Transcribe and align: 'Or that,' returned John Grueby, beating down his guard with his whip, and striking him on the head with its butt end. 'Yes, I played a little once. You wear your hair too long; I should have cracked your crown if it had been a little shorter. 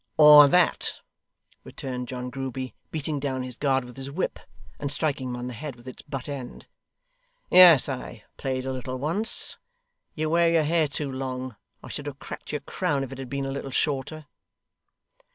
'Or 0.17 0.47
that,' 0.47 0.99
returned 1.63 2.07
John 2.07 2.31
Grueby, 2.31 2.73
beating 2.89 3.19
down 3.19 3.43
his 3.43 3.55
guard 3.55 3.85
with 3.85 3.97
his 3.97 4.09
whip, 4.09 4.39
and 4.79 4.91
striking 4.91 5.27
him 5.29 5.37
on 5.37 5.45
the 5.45 5.53
head 5.53 5.75
with 5.75 5.87
its 5.87 6.01
butt 6.01 6.27
end. 6.27 6.65
'Yes, 7.51 7.87
I 7.87 8.23
played 8.35 8.65
a 8.65 8.73
little 8.73 8.97
once. 8.97 9.59
You 10.15 10.31
wear 10.31 10.51
your 10.51 10.63
hair 10.63 10.87
too 10.87 11.11
long; 11.11 11.55
I 11.83 11.89
should 11.89 12.07
have 12.07 12.17
cracked 12.17 12.51
your 12.51 12.61
crown 12.61 13.03
if 13.03 13.11
it 13.11 13.19
had 13.19 13.29
been 13.29 13.45
a 13.45 13.51
little 13.51 13.69
shorter. 13.69 14.25